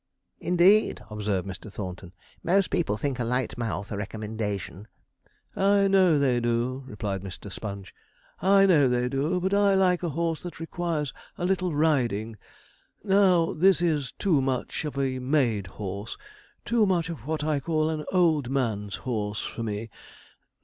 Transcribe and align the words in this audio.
'Indeed!' 0.39 1.03
observed 1.11 1.47
Mr. 1.47 1.71
Thornton; 1.71 2.11
'most 2.41 2.71
people 2.71 2.97
think 2.97 3.19
a 3.19 3.23
light 3.23 3.55
mouth 3.55 3.91
a 3.91 3.97
recommendation.' 3.97 4.87
'I 5.55 5.89
know 5.89 6.17
they 6.17 6.39
do,' 6.39 6.83
replied 6.87 7.21
Mr. 7.21 7.51
Sponge, 7.51 7.93
'I 8.41 8.65
know 8.65 8.89
they 8.89 9.07
do; 9.07 9.39
but 9.39 9.53
I 9.53 9.75
like 9.75 10.01
a 10.01 10.09
horse 10.09 10.41
that 10.41 10.59
requires 10.59 11.13
a 11.37 11.45
little 11.45 11.75
riding. 11.75 12.35
Now 13.03 13.53
this 13.53 13.79
is 13.79 14.11
too 14.17 14.41
much 14.41 14.85
of 14.85 14.97
a 14.97 15.19
made 15.19 15.67
horse 15.77 16.17
too 16.65 16.87
much 16.87 17.09
of 17.09 17.27
what 17.27 17.43
I 17.43 17.59
call 17.59 17.91
an 17.91 18.03
old 18.11 18.49
man's 18.49 18.95
horse, 19.05 19.43
for 19.43 19.61
me. 19.61 19.91